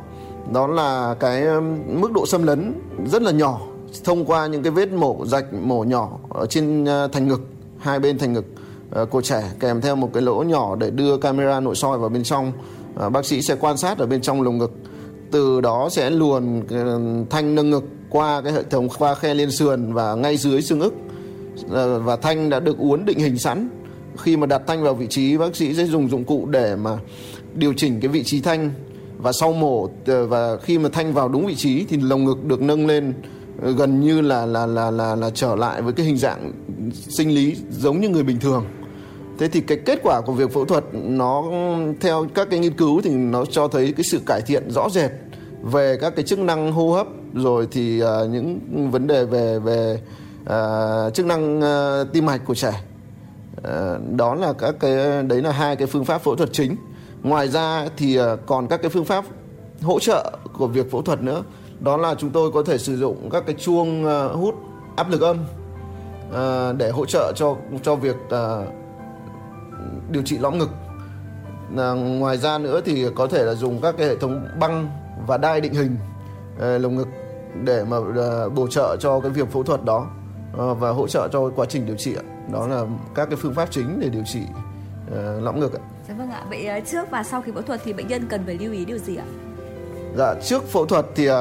đó 0.54 0.68
là 0.68 1.16
cái 1.20 1.46
mức 1.88 2.12
độ 2.12 2.26
xâm 2.26 2.44
lấn 2.44 2.74
rất 3.06 3.22
là 3.22 3.32
nhỏ 3.32 3.62
thông 4.04 4.26
qua 4.26 4.48
những 4.48 4.64
cái 4.64 4.72
vết 4.72 4.92
mổ 4.92 5.26
rạch 5.26 5.54
mổ 5.54 5.84
nhỏ 5.84 6.18
ở 6.30 6.46
trên 6.46 6.86
thành 7.12 7.28
ngực 7.28 7.42
hai 7.78 8.00
bên 8.00 8.18
thành 8.18 8.34
ngực. 8.34 8.46
Ờ, 8.94 9.06
của 9.06 9.22
trẻ 9.22 9.44
kèm 9.60 9.82
theo 9.82 9.96
một 9.96 10.10
cái 10.14 10.24
lỗ 10.24 10.44
nhỏ 10.44 10.76
để 10.76 10.90
đưa 10.90 11.18
camera 11.18 11.60
nội 11.60 11.76
soi 11.76 11.98
vào 11.98 12.10
bên 12.10 12.24
trong. 12.24 12.52
Ờ, 12.96 13.10
bác 13.10 13.26
sĩ 13.26 13.42
sẽ 13.42 13.56
quan 13.56 13.78
sát 13.78 13.98
ở 13.98 14.06
bên 14.06 14.22
trong 14.22 14.42
lồng 14.42 14.58
ngực. 14.58 14.72
Từ 15.32 15.62
đó 15.62 15.90
sẽ 15.92 16.10
luồn 16.10 16.62
ờ, 16.70 17.00
thanh 17.30 17.56
nâng 17.56 17.70
ngực 17.70 17.84
qua 18.10 18.42
cái 18.42 18.54
hệ 18.54 18.64
thống 18.64 18.90
qua 18.98 19.16
khe 19.16 19.34
liên 19.34 19.52
sườn 19.52 19.94
và 19.94 20.16
ngay 20.16 20.38
dưới 20.38 20.62
xương 20.62 20.80
ức. 20.80 20.94
Và 22.04 22.16
thanh 22.16 22.50
đã 22.50 22.60
được 22.60 22.78
uốn 22.78 23.06
định 23.06 23.20
hình 23.20 23.38
sẵn. 23.38 23.70
Khi 24.18 24.38
mà 24.38 24.48
đặt 24.48 24.62
thanh 24.68 24.84
vào 24.84 24.94
vị 24.94 25.08
trí, 25.08 25.38
bác 25.38 25.56
sĩ 25.56 25.74
sẽ 25.74 25.86
dùng 25.86 26.10
dụng 26.10 26.24
cụ 26.24 26.46
để 26.46 26.76
mà 26.76 26.98
điều 27.56 27.74
chỉnh 27.74 28.00
cái 28.02 28.10
vị 28.10 28.24
trí 28.24 28.42
thanh. 28.42 28.72
Và 29.18 29.32
sau 29.32 29.54
mổ 29.54 29.90
và 30.06 30.58
khi 30.58 30.78
mà 30.78 30.90
thanh 30.94 31.14
vào 31.14 31.30
đúng 31.30 31.46
vị 31.46 31.56
trí 31.56 31.86
thì 31.86 31.98
lồng 31.98 32.26
ngực 32.26 32.44
được 32.44 32.62
nâng 32.62 32.88
lên 32.88 33.14
gần 33.78 34.02
như 34.02 34.22
là 34.22 34.46
là 34.46 34.66
là 34.66 34.92
là 34.92 35.16
là 35.16 35.30
trở 35.30 35.56
lại 35.56 35.82
với 35.82 35.94
cái 35.94 36.06
hình 36.06 36.18
dạng 36.18 36.52
sinh 37.10 37.36
lý 37.36 37.56
giống 37.72 38.02
như 38.02 38.10
người 38.10 38.24
bình 38.24 38.40
thường 38.40 38.66
thế 39.40 39.48
thì 39.48 39.62
cái 39.62 39.78
kết 39.86 40.00
quả 40.04 40.22
của 40.22 40.34
việc 40.34 40.54
phẫu 40.54 40.66
thuật 40.66 40.84
nó 40.94 41.44
theo 42.02 42.26
các 42.34 42.48
cái 42.50 42.60
nghiên 42.60 42.74
cứu 42.74 43.02
thì 43.02 43.10
nó 43.10 43.46
cho 43.46 43.68
thấy 43.68 43.94
cái 43.98 44.04
sự 44.04 44.20
cải 44.26 44.42
thiện 44.42 44.72
rõ 44.72 44.90
rệt 44.90 45.12
về 45.62 45.98
các 46.02 46.16
cái 46.16 46.26
chức 46.26 46.40
năng 46.40 46.72
hô 46.72 46.92
hấp 46.92 47.08
rồi 47.34 47.68
thì 47.72 48.04
uh, 48.04 48.30
những 48.30 48.60
vấn 48.92 49.08
đề 49.08 49.26
về 49.26 49.60
về 49.60 50.02
uh, 50.44 51.14
chức 51.14 51.26
năng 51.26 51.60
uh, 51.60 52.14
tim 52.14 52.26
mạch 52.26 52.42
của 52.46 52.56
trẻ. 52.56 52.84
Uh, 53.58 53.64
đó 54.16 54.36
là 54.36 54.54
các 54.54 54.76
cái 54.80 55.24
đấy 55.24 55.42
là 55.42 55.52
hai 55.52 55.76
cái 55.76 55.88
phương 55.88 56.06
pháp 56.06 56.18
phẫu 56.18 56.36
thuật 56.36 56.54
chính. 56.54 56.76
Ngoài 57.24 57.48
ra 57.48 57.88
thì 57.98 58.20
uh, 58.20 58.26
còn 58.46 58.68
các 58.68 58.82
cái 58.82 58.90
phương 58.90 59.06
pháp 59.06 59.26
hỗ 59.82 60.00
trợ 60.00 60.32
của 60.58 60.68
việc 60.68 60.92
phẫu 60.92 61.02
thuật 61.02 61.22
nữa. 61.22 61.44
Đó 61.80 61.98
là 61.98 62.16
chúng 62.16 62.30
tôi 62.30 62.52
có 62.52 62.64
thể 62.64 62.78
sử 62.78 62.98
dụng 62.98 63.30
các 63.30 63.44
cái 63.46 63.56
chuông 63.60 64.06
uh, 64.06 64.36
hút 64.36 64.56
áp 64.96 65.10
lực 65.10 65.22
âm 65.22 65.38
uh, 66.30 66.78
để 66.78 66.90
hỗ 66.90 67.06
trợ 67.06 67.34
cho 67.36 67.56
cho 67.84 67.96
việc 67.96 68.16
uh, 68.26 68.83
điều 70.10 70.24
trị 70.24 70.38
lõm 70.38 70.58
ngực 70.58 70.70
à, 71.78 71.92
ngoài 71.92 72.38
ra 72.38 72.58
nữa 72.58 72.82
thì 72.86 73.06
có 73.16 73.28
thể 73.28 73.44
là 73.44 73.54
dùng 73.54 73.82
các 73.82 73.96
cái 73.98 74.08
hệ 74.08 74.16
thống 74.16 74.48
băng 74.60 74.90
và 75.28 75.38
đai 75.38 75.62
định 75.62 75.74
hình 75.74 75.98
uh, 76.56 76.82
lồng 76.82 76.96
ngực 76.96 77.08
để 77.64 77.84
mà 77.84 77.98
uh, 77.98 78.54
bổ 78.54 78.68
trợ 78.68 78.98
cho 79.00 79.20
cái 79.20 79.32
việc 79.32 79.52
phẫu 79.52 79.64
thuật 79.64 79.86
đó 79.86 80.08
uh, 80.54 80.80
và 80.80 80.90
hỗ 80.90 81.08
trợ 81.08 81.28
cho 81.32 81.52
quá 81.56 81.66
trình 81.70 81.86
điều 81.86 81.96
trị 81.96 82.16
đó 82.52 82.68
là 82.68 82.86
các 83.16 83.30
cái 83.30 83.36
phương 83.42 83.54
pháp 83.54 83.72
chính 83.72 84.00
để 84.00 84.10
điều 84.10 84.24
trị 84.26 84.42
uh, 85.08 85.44
lõm 85.44 85.60
ngực 85.60 85.74
ạ. 85.74 85.82
Dạ 86.08 86.14
vâng 86.18 86.32
ạ. 86.32 86.44
Vậy 86.50 86.82
trước 86.92 87.12
và 87.12 87.24
sau 87.24 87.42
khi 87.42 87.52
phẫu 87.52 87.62
thuật 87.62 87.82
thì 87.84 87.94
bệnh 87.94 88.08
nhân 88.08 88.28
cần 88.30 88.42
phải 88.46 88.58
lưu 88.58 88.74
ý 88.74 88.86
điều 88.86 88.98
gì 88.98 89.16
ạ? 89.16 89.26
Dạ 90.18 90.36
trước 90.44 90.64
phẫu 90.64 90.86
thuật 90.86 91.06
thì 91.16 91.30
uh, 91.30 91.36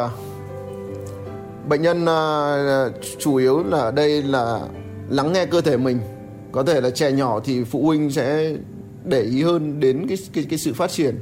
bệnh 1.68 1.82
nhân 1.82 2.04
uh, 2.04 2.94
chủ 3.18 3.34
yếu 3.34 3.64
là 3.64 3.90
đây 3.90 4.22
là 4.22 4.60
lắng 5.08 5.32
nghe 5.32 5.46
cơ 5.46 5.60
thể 5.60 5.76
mình 5.76 5.98
có 6.52 6.62
thể 6.62 6.80
là 6.80 6.90
trẻ 6.90 7.12
nhỏ 7.12 7.40
thì 7.44 7.64
phụ 7.64 7.86
huynh 7.86 8.10
sẽ 8.10 8.52
để 9.04 9.22
ý 9.22 9.42
hơn 9.42 9.80
đến 9.80 10.06
cái 10.08 10.18
cái, 10.32 10.46
cái 10.50 10.58
sự 10.58 10.72
phát 10.72 10.90
triển 10.90 11.18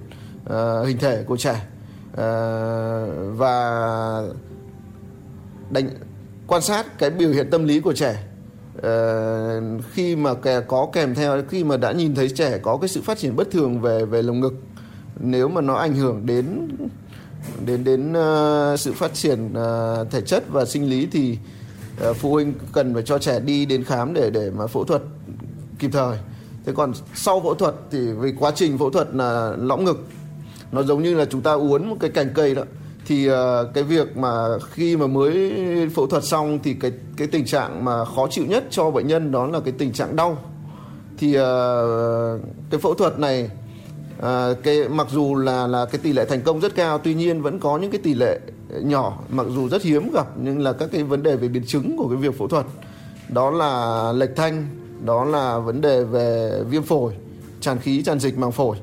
uh, 0.47 0.87
hình 0.87 0.99
thể 0.99 1.25
của 1.27 1.37
trẻ. 1.37 1.67
Uh, 2.13 2.17
và 3.37 4.23
đánh 5.71 5.89
quan 6.47 6.63
sát 6.63 6.99
cái 6.99 7.11
biểu 7.11 7.31
hiện 7.31 7.51
tâm 7.51 7.65
lý 7.65 7.81
của 7.81 7.93
trẻ. 7.93 8.23
Uh, 8.79 8.85
khi 9.93 10.17
mà 10.17 10.35
kè 10.35 10.61
có 10.61 10.89
kèm 10.93 11.15
theo 11.15 11.43
khi 11.49 11.65
mà 11.65 11.77
đã 11.77 11.93
nhìn 11.93 12.15
thấy 12.15 12.29
trẻ 12.29 12.59
có 12.63 12.77
cái 12.77 12.89
sự 12.89 13.03
phát 13.03 13.19
triển 13.19 13.37
bất 13.37 13.51
thường 13.51 13.81
về 13.81 14.05
về 14.05 14.23
lồng 14.23 14.41
ngực 14.41 14.55
nếu 15.21 15.49
mà 15.49 15.61
nó 15.61 15.75
ảnh 15.75 15.95
hưởng 15.95 16.27
đến 16.27 16.69
đến 17.67 17.85
đến 17.85 18.13
uh, 18.13 18.81
sự 18.81 18.93
phát 18.93 19.15
triển 19.15 19.47
uh, 19.47 20.11
thể 20.11 20.21
chất 20.21 20.45
và 20.49 20.65
sinh 20.65 20.91
lý 20.91 21.09
thì 21.13 21.33
uh, 21.33 21.60
Ờ, 22.01 22.15
phụ 22.15 22.33
huynh 22.33 22.55
cần 22.73 22.95
phải 22.95 23.03
cho 23.03 23.19
trẻ 23.19 23.41
đi 23.41 23.67
đến 23.67 23.85
khám 23.85 24.15
để 24.15 24.31
để 24.31 24.51
mà 24.51 24.67
phẫu 24.67 24.85
thuật 24.85 25.03
kịp 25.79 25.91
thời. 25.93 26.19
Thế 26.67 26.73
còn 26.77 26.93
sau 27.15 27.41
phẫu 27.41 27.55
thuật 27.55 27.75
thì 27.91 27.99
vì 28.13 28.33
quá 28.39 28.53
trình 28.55 28.79
phẫu 28.79 28.91
thuật 28.91 29.15
là 29.15 29.53
lõm 29.59 29.85
ngực, 29.85 30.07
nó 30.73 30.83
giống 30.83 31.03
như 31.03 31.15
là 31.15 31.25
chúng 31.25 31.41
ta 31.41 31.53
uốn 31.53 31.89
một 31.89 31.97
cái 32.01 32.11
cành 32.11 32.31
cây 32.35 32.55
đó, 32.55 32.63
thì 33.07 33.27
ờ, 33.27 33.71
cái 33.75 33.85
việc 33.85 34.17
mà 34.17 34.59
khi 34.71 34.97
mà 34.97 35.07
mới 35.07 35.53
phẫu 35.95 36.07
thuật 36.07 36.25
xong 36.25 36.59
thì 36.63 36.75
cái 36.75 36.93
cái 37.17 37.29
tình 37.29 37.47
trạng 37.47 37.85
mà 37.85 38.05
khó 38.05 38.29
chịu 38.31 38.45
nhất 38.47 38.65
cho 38.71 38.91
bệnh 38.91 39.07
nhân 39.07 39.33
đó 39.33 39.47
là 39.47 39.61
cái 39.61 39.75
tình 39.79 39.93
trạng 39.93 40.17
đau. 40.17 40.39
Thì 41.19 41.35
ờ, 41.35 42.39
cái 42.71 42.81
phẫu 42.81 42.95
thuật 42.95 43.19
này 43.19 43.51
à, 44.19 44.49
cái 44.63 44.89
mặc 44.89 45.07
dù 45.11 45.35
là 45.35 45.67
là 45.67 45.87
cái 45.87 45.99
tỷ 46.03 46.13
lệ 46.13 46.25
thành 46.25 46.43
công 46.43 46.61
rất 46.61 46.75
cao 46.75 46.99
tuy 46.99 47.15
nhiên 47.15 47.43
vẫn 47.43 47.59
có 47.61 47.79
những 47.79 47.91
cái 47.91 48.01
tỷ 48.05 48.15
lệ 48.15 48.41
nhỏ 48.83 49.19
mặc 49.29 49.47
dù 49.55 49.69
rất 49.69 49.83
hiếm 49.83 50.11
gặp 50.13 50.27
nhưng 50.43 50.59
là 50.59 50.73
các 50.73 50.89
cái 50.93 51.03
vấn 51.03 51.23
đề 51.23 51.37
về 51.37 51.49
biến 51.49 51.65
chứng 51.67 51.97
của 51.97 52.09
cái 52.09 52.17
việc 52.17 52.39
phẫu 52.39 52.49
thuật. 52.49 52.67
Đó 53.29 53.51
là 53.51 54.13
lệch 54.13 54.37
thanh 54.37 54.67
đó 55.05 55.25
là 55.25 55.59
vấn 55.59 55.81
đề 55.81 56.05
về 56.05 56.53
viêm 56.71 56.83
phổi 56.83 57.15
tràn 57.61 57.79
khí 57.79 58.03
tràn 58.03 58.21
dịch 58.21 58.39
màng 58.39 58.53
phổi. 58.53 58.77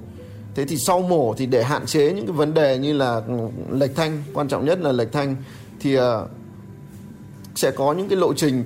Thế 0.55 0.65
thì 0.65 0.77
sau 0.77 1.01
mổ 1.01 1.33
thì 1.37 1.45
để 1.45 1.63
hạn 1.63 1.85
chế 1.85 2.13
những 2.13 2.27
cái 2.27 2.35
vấn 2.35 2.53
đề 2.53 2.77
như 2.77 2.93
là 2.93 3.21
ừ, 3.27 3.33
lệch 3.71 3.95
thanh 3.95 4.23
quan 4.33 4.47
trọng 4.47 4.65
nhất 4.65 4.79
là 4.79 4.91
lệch 4.91 5.11
thanh 5.11 5.35
thì 5.79 5.97
uh, 5.97 6.03
sẽ 7.55 7.71
có 7.71 7.93
những 7.93 8.09
cái 8.09 8.17
lộ 8.17 8.33
trình 8.33 8.63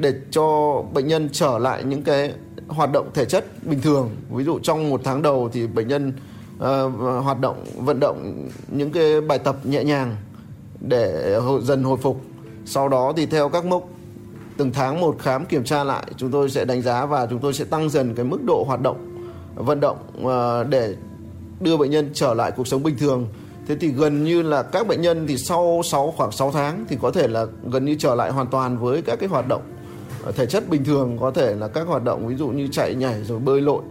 để 0.00 0.14
cho 0.30 0.76
bệnh 0.94 1.08
nhân 1.08 1.28
trở 1.32 1.58
lại 1.58 1.84
những 1.84 2.02
cái 2.02 2.32
hoạt 2.70 2.92
động 2.92 3.10
thể 3.14 3.24
chất 3.24 3.44
bình 3.62 3.80
thường. 3.80 4.10
Ví 4.30 4.44
dụ 4.44 4.58
trong 4.58 4.90
một 4.90 5.00
tháng 5.04 5.22
đầu 5.22 5.50
thì 5.52 5.66
bệnh 5.66 5.88
nhân 5.88 6.12
ờ, 6.58 6.88
hoạt 7.20 7.40
động, 7.40 7.64
vận 7.76 8.00
động 8.00 8.48
những 8.68 8.90
cái 8.90 9.20
bài 9.20 9.38
tập 9.38 9.56
nhẹ 9.64 9.84
nhàng 9.84 10.16
để 10.80 11.36
dần 11.62 11.82
hồi 11.82 11.96
phục. 11.96 12.20
Sau 12.64 12.88
đó 12.88 13.12
thì 13.16 13.26
theo 13.26 13.48
các 13.48 13.64
mốc, 13.64 13.88
từng 14.56 14.72
tháng 14.72 15.00
một 15.00 15.16
khám 15.18 15.46
kiểm 15.46 15.64
tra 15.64 15.84
lại, 15.84 16.06
chúng 16.16 16.30
tôi 16.30 16.50
sẽ 16.50 16.64
đánh 16.64 16.82
giá 16.82 17.06
và 17.06 17.26
chúng 17.26 17.38
tôi 17.38 17.52
sẽ 17.52 17.64
tăng 17.64 17.90
dần 17.90 18.14
cái 18.14 18.24
mức 18.24 18.42
độ 18.44 18.64
hoạt 18.66 18.80
động, 18.80 19.26
vận 19.54 19.80
động 19.80 19.96
ờ, 20.24 20.64
để 20.64 20.94
đưa 21.60 21.76
bệnh 21.76 21.90
nhân 21.90 22.10
trở 22.14 22.34
lại 22.34 22.52
cuộc 22.56 22.68
sống 22.68 22.82
bình 22.82 22.98
thường. 22.98 23.28
Thế 23.66 23.76
thì 23.80 23.88
gần 23.88 24.24
như 24.24 24.42
là 24.42 24.62
các 24.62 24.86
bệnh 24.86 25.02
nhân 25.02 25.26
thì 25.26 25.36
sau 25.36 25.80
6 25.84 26.14
khoảng 26.16 26.32
6 26.32 26.52
tháng 26.52 26.84
thì 26.88 26.96
có 27.02 27.10
thể 27.10 27.28
là 27.28 27.46
gần 27.64 27.84
như 27.84 27.96
trở 27.98 28.14
lại 28.14 28.30
hoàn 28.30 28.46
toàn 28.46 28.78
với 28.78 29.02
các 29.02 29.18
cái 29.20 29.28
hoạt 29.28 29.48
động 29.48 29.62
thể 30.36 30.46
chất 30.46 30.68
bình 30.68 30.84
thường 30.84 31.18
có 31.20 31.30
thể 31.30 31.56
là 31.56 31.68
các 31.68 31.86
hoạt 31.86 32.04
động 32.04 32.26
ví 32.26 32.36
dụ 32.36 32.48
như 32.48 32.68
chạy 32.72 32.94
nhảy 32.94 33.24
rồi 33.24 33.38
bơi 33.38 33.60
lội 33.60 33.82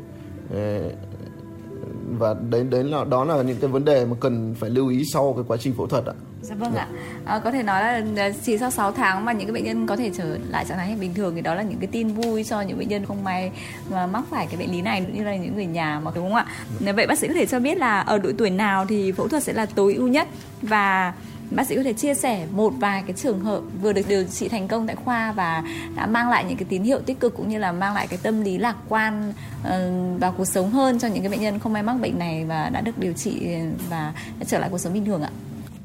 và 2.18 2.36
đấy 2.50 2.64
đấy 2.70 2.84
là 2.84 3.04
đó 3.04 3.24
là 3.24 3.42
những 3.42 3.58
cái 3.62 3.70
vấn 3.70 3.86
đề 3.86 4.06
mà 4.06 4.16
cần 4.20 4.56
phải 4.60 4.70
lưu 4.70 4.90
ý 4.90 5.04
sau 5.14 5.34
cái 5.34 5.44
quá 5.48 5.58
trình 5.58 5.74
phẫu 5.78 5.88
thuật 5.88 6.06
ạ. 6.06 6.14
Dạ 6.42 6.56
vâng 6.56 6.76
ạ. 6.76 6.88
À, 7.26 7.40
có 7.40 7.52
thể 7.52 7.64
nói 7.64 7.82
là 7.82 8.04
ờ, 8.18 8.32
chỉ 8.46 8.58
sau 8.58 8.72
6 8.72 8.92
tháng 8.92 9.26
mà 9.26 9.32
những 9.32 9.48
cái 9.48 9.54
bệnh 9.54 9.64
nhân 9.64 9.88
có 9.88 9.96
thể 9.96 10.12
trở 10.18 10.38
lại 10.50 10.66
trạng 10.66 10.78
thái 10.78 10.96
bình 11.00 11.14
thường 11.14 11.36
thì 11.36 11.42
đó 11.42 11.54
là 11.54 11.62
những 11.62 11.80
cái 11.80 11.88
tin 11.92 12.08
vui 12.08 12.44
cho 12.44 12.62
những 12.62 12.78
bệnh 12.78 12.88
nhân 12.88 13.06
không 13.06 13.24
may 13.24 13.52
mà 13.92 14.08
mắc 14.08 14.24
phải 14.30 14.48
cái 14.48 14.58
bệnh 14.58 14.72
lý 14.72 14.82
này 14.82 15.02
cũng 15.02 15.16
như 15.16 15.24
là 15.24 15.36
những 15.36 15.56
người 15.56 15.66
nhà 15.66 16.00
mà 16.00 16.12
đúng 16.16 16.24
không 16.24 16.36
ạ? 16.36 16.46
Dạ. 16.80 16.92
Vậy 16.92 17.08
bác 17.08 17.20
sĩ 17.20 17.28
có 17.28 17.34
thể 17.34 17.46
cho 17.46 17.60
biết 17.60 17.78
là 17.78 18.00
ở 18.00 18.18
độ 18.18 18.30
tuổi 18.38 18.50
nào 18.50 18.86
thì 18.86 19.12
phẫu 19.12 19.28
thuật 19.28 19.44
sẽ 19.44 19.54
là 19.54 19.66
tối 19.66 19.94
ưu 19.94 20.08
nhất 20.08 20.28
và 20.62 21.14
bác 21.52 21.68
sĩ 21.68 21.76
có 21.76 21.84
thể 21.84 21.94
chia 21.94 22.14
sẻ 22.14 22.48
một 22.52 22.74
vài 22.80 23.04
cái 23.08 23.16
trường 23.18 23.40
hợp 23.40 23.62
vừa 23.82 23.94
được 23.94 24.02
điều 24.08 24.24
trị 24.24 24.48
thành 24.48 24.68
công 24.68 24.88
tại 24.88 24.96
khoa 24.96 25.32
và 25.32 25.64
đã 25.96 26.06
mang 26.06 26.30
lại 26.30 26.46
những 26.48 26.58
cái 26.58 26.66
tín 26.70 26.84
hiệu 26.84 27.00
tích 27.06 27.20
cực 27.20 27.38
cũng 27.38 27.50
như 27.50 27.58
là 27.58 27.72
mang 27.72 27.94
lại 27.94 28.08
cái 28.08 28.20
tâm 28.24 28.42
lý 28.42 28.58
lạc 28.58 28.76
quan 28.90 29.34
ờ, 29.64 29.92
vào 30.20 30.34
cuộc 30.38 30.46
sống 30.46 30.72
hơn 30.72 31.00
cho 31.00 31.08
những 31.08 31.24
cái 31.24 31.30
bệnh 31.30 31.42
nhân 31.42 31.60
không 31.60 31.74
may 31.74 31.84
mắc 31.84 31.94
bệnh 32.02 32.20
này 32.20 32.46
và 32.46 32.70
đã 32.70 32.82
được 32.82 32.98
điều 32.98 33.14
trị 33.14 33.48
và 33.90 34.14
đã 34.40 34.46
trở 34.48 34.60
lại 34.60 34.70
cuộc 34.72 34.78
sống 34.78 34.94
bình 34.94 35.06
thường 35.06 35.22
ạ. 35.22 35.30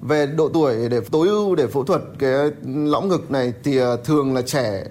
Về 0.03 0.27
độ 0.27 0.49
tuổi 0.49 0.89
để 0.89 1.01
tối 1.11 1.29
ưu 1.29 1.55
để 1.55 1.67
phẫu 1.67 1.85
thuật 1.85 2.03
cái 2.19 2.33
lõm 2.65 3.09
ngực 3.09 3.31
này 3.31 3.53
thì 3.65 3.77
ờ, 3.77 3.97
thường 4.05 4.35
là 4.35 4.43
trẻ 4.43 4.85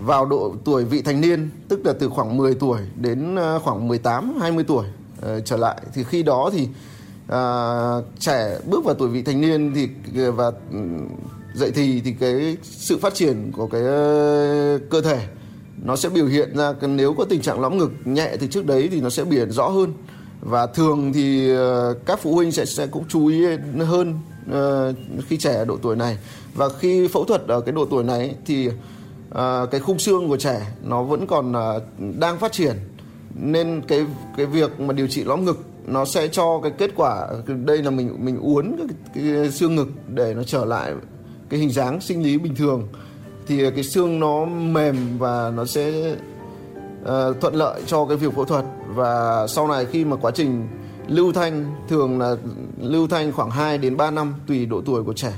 vào 0.00 0.26
độ 0.26 0.54
tuổi 0.64 0.84
vị 0.84 1.02
thành 1.02 1.20
niên, 1.20 1.50
tức 1.68 1.86
là 1.86 1.92
từ 2.00 2.08
khoảng 2.08 2.36
10 2.36 2.54
tuổi 2.54 2.80
đến 2.96 3.36
ờ, 3.36 3.58
khoảng 3.58 3.88
18 3.88 4.38
20 4.40 4.64
tuổi 4.64 4.86
trở 5.44 5.56
lại. 5.56 5.76
Thì 5.94 6.04
khi 6.04 6.22
đó 6.22 6.50
thì 6.52 6.68
à, 7.30 7.42
trẻ 8.18 8.58
bước 8.66 8.84
vào 8.84 8.94
tuổi 8.94 9.08
vị 9.08 9.22
thành 9.22 9.40
niên 9.40 9.74
thì 9.74 9.88
và 10.30 10.52
ừ, 10.72 10.78
dậy 11.54 11.70
thì 11.74 12.00
thì 12.04 12.12
cái 12.20 12.56
sự 12.62 12.98
phát 12.98 13.14
triển 13.14 13.52
của 13.52 13.66
cái 13.66 13.82
ờ, 13.82 14.78
cơ 14.90 15.00
thể 15.00 15.26
nó 15.82 15.96
sẽ 15.96 16.08
biểu 16.08 16.26
hiện 16.26 16.56
ra 16.56 16.74
nếu 16.82 17.14
có 17.14 17.24
tình 17.24 17.40
trạng 17.40 17.60
lõm 17.60 17.78
ngực 17.78 17.90
nhẹ 18.04 18.36
thì 18.40 18.46
trước 18.50 18.66
đấy 18.66 18.88
thì 18.92 19.00
nó 19.00 19.10
sẽ 19.10 19.24
biểu 19.24 19.38
hiện 19.38 19.50
rõ 19.50 19.68
hơn. 19.68 19.92
Và 20.40 20.66
thường 20.66 21.12
thì 21.12 21.50
ờ, 21.50 21.94
các 22.06 22.20
phụ 22.22 22.34
huynh 22.34 22.52
sẽ 22.52 22.64
sẽ 22.64 22.86
cũng 22.86 23.04
chú 23.08 23.26
ý 23.26 23.44
hơn 23.78 24.18
ờ, 24.52 24.94
khi 25.28 25.36
trẻ 25.36 25.54
ở 25.54 25.64
độ 25.64 25.76
tuổi 25.82 25.96
này. 25.96 26.18
Và 26.54 26.68
khi 26.78 27.08
phẫu 27.08 27.24
thuật 27.24 27.46
ở 27.48 27.60
cái 27.60 27.72
độ 27.72 27.84
tuổi 27.90 28.04
này 28.04 28.34
thì 28.46 28.68
cái 29.70 29.80
khung 29.80 29.98
xương 29.98 30.28
của 30.28 30.36
trẻ 30.36 30.72
nó 30.82 31.02
vẫn 31.02 31.26
còn 31.26 31.52
đang 32.18 32.38
phát 32.38 32.52
triển. 32.52 32.76
Nên 33.34 33.82
cái 33.88 34.06
cái 34.36 34.46
việc 34.46 34.80
mà 34.80 34.92
điều 34.92 35.06
trị 35.06 35.24
lõm 35.24 35.44
ngực 35.44 35.58
nó 35.90 36.04
sẽ 36.04 36.28
cho 36.28 36.60
cái 36.62 36.72
kết 36.78 36.90
quả 36.96 37.28
đây 37.46 37.82
là 37.82 37.90
mình 37.90 38.16
mình 38.18 38.40
uốn 38.40 38.76
cái, 38.78 38.86
cái 39.14 39.50
xương 39.50 39.76
ngực 39.76 39.88
để 40.08 40.34
nó 40.34 40.42
trở 40.42 40.64
lại 40.64 40.92
cái 41.48 41.60
hình 41.60 41.70
dáng 41.70 42.00
sinh 42.00 42.22
lý 42.22 42.38
bình 42.38 42.54
thường. 42.54 42.88
Thì 43.46 43.70
cái 43.70 43.84
xương 43.84 44.20
nó 44.20 44.44
mềm 44.44 45.18
và 45.18 45.52
nó 45.56 45.64
sẽ 45.64 46.14
uh, 47.02 47.40
thuận 47.40 47.54
lợi 47.54 47.82
cho 47.86 48.04
cái 48.04 48.16
việc 48.16 48.34
phẫu 48.34 48.44
thuật. 48.44 48.64
Và 48.88 49.46
sau 49.46 49.68
này 49.68 49.86
khi 49.86 50.04
mà 50.04 50.16
quá 50.16 50.30
trình 50.30 50.68
lưu 51.06 51.32
thanh 51.32 51.74
thường 51.88 52.18
là 52.18 52.36
lưu 52.78 53.08
thanh 53.08 53.32
khoảng 53.32 53.50
2 53.50 53.78
đến 53.78 53.96
3 53.96 54.10
năm 54.10 54.34
tùy 54.46 54.66
độ 54.66 54.82
tuổi 54.86 55.04
của 55.04 55.14
trẻ. 55.14 55.32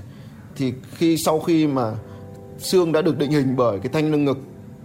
Thì 0.57 0.73
khi 0.95 1.17
sau 1.25 1.41
khi 1.41 1.67
mà 1.67 1.95
xương 2.59 2.93
đã 2.93 3.03
được 3.03 3.19
định 3.19 3.31
hình 3.31 3.57
bởi 3.57 3.79
cái 3.79 3.93
thanh 3.93 4.11
lưng 4.11 4.25
ngực 4.25 4.39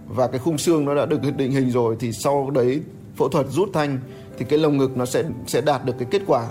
và 0.06 0.26
cái 0.26 0.38
khung 0.38 0.58
xương 0.58 0.84
nó 0.84 0.94
đã 0.94 1.06
được 1.06 1.36
định 1.36 1.50
hình 1.50 1.70
rồi 1.70 1.96
thì 2.00 2.12
sau 2.12 2.50
đấy 2.50 2.82
phẫu 3.18 3.28
thuật 3.28 3.46
rút 3.50 3.70
thanh 3.72 3.98
thì 4.38 4.44
cái 4.44 4.58
lồng 4.58 4.76
ngực 4.76 4.96
nó 4.96 5.06
sẽ 5.06 5.24
sẽ 5.46 5.60
đạt 5.60 5.84
được 5.84 5.94
cái 5.98 6.08
kết 6.10 6.22
quả. 6.26 6.46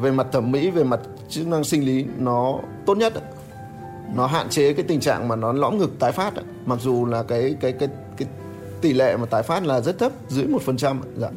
Về 0.00 0.10
mặt 0.10 0.26
thẩm 0.32 0.52
mỹ 0.52 0.70
về 0.70 0.84
mặt 0.84 1.00
chức 1.28 1.46
năng 1.46 1.64
sinh 1.64 1.84
lý 1.86 2.04
nó 2.18 2.58
tốt 2.86 2.96
nhất 2.96 3.12
nó 4.14 4.26
hạn 4.26 4.48
chế 4.48 4.72
cái 4.72 4.84
tình 4.88 5.00
trạng 5.00 5.28
mà 5.28 5.36
nó 5.36 5.52
lõm 5.52 5.78
ngực 5.78 5.98
tái 5.98 6.12
phát 6.12 6.32
mặc 6.66 6.78
dù 6.82 7.06
là 7.06 7.22
cái 7.22 7.56
cái 7.60 7.72
cái 7.72 7.88
cái 8.16 8.28
tỷ 8.80 8.92
lệ 8.92 9.16
mà 9.16 9.26
tái 9.26 9.42
phát 9.42 9.66
là 9.66 9.80
rất 9.80 9.98
thấp 9.98 10.12
dưới 10.28 10.46
một 10.46 10.62
phần 10.62 10.76
trăm 10.76 11.00
dạ. 11.16 11.28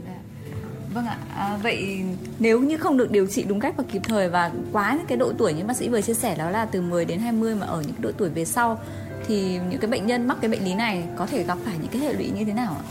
Vâng 0.94 1.06
ạ, 1.06 1.18
à, 1.36 1.60
vậy 1.64 2.02
nếu 2.40 2.60
như 2.60 2.78
không 2.78 2.98
được 2.98 3.12
điều 3.12 3.28
trị 3.28 3.44
đúng 3.48 3.60
cách 3.60 3.74
và 3.78 3.84
kịp 3.92 4.02
thời 4.04 4.30
và 4.30 4.52
quá 4.72 4.94
những 4.98 5.06
cái 5.06 5.18
độ 5.18 5.34
tuổi 5.38 5.54
như 5.54 5.64
bác 5.64 5.78
sĩ 5.78 5.90
vừa 5.90 6.02
chia 6.02 6.14
sẻ 6.14 6.36
đó 6.36 6.50
là 6.50 6.66
từ 6.66 6.82
10 6.82 7.06
đến 7.06 7.20
20 7.20 7.56
mà 7.56 7.68
ở 7.68 7.82
những 7.82 7.92
cái 7.92 8.02
độ 8.02 8.12
tuổi 8.18 8.30
về 8.30 8.46
sau 8.46 8.80
thì 9.28 9.60
những 9.70 9.80
cái 9.80 9.92
bệnh 9.92 10.06
nhân 10.06 10.28
mắc 10.28 10.38
cái 10.42 10.52
bệnh 10.52 10.66
lý 10.66 10.74
này 10.74 11.04
có 11.18 11.26
thể 11.26 11.44
gặp 11.44 11.58
phải 11.66 11.76
những 11.82 11.92
cái 11.92 12.02
hệ 12.02 12.14
lụy 12.14 12.32
như 12.36 12.46
thế 12.46 12.54
nào 12.54 12.76
ạ? 12.80 12.84